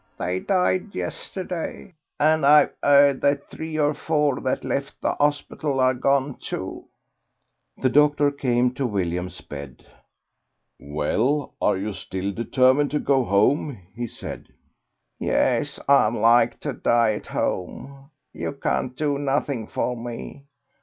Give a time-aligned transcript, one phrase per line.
[0.17, 5.93] They died yesterday, and I've 'eard that three or four that left the hospital are
[5.93, 6.85] gone, too."
[7.77, 9.85] The doctor came to William's bed.
[10.79, 14.47] "Well, are you still determined to go home?" he said.
[15.19, 18.09] "Yes; I'd like to die at home.
[18.33, 20.45] You can't do nothing for me....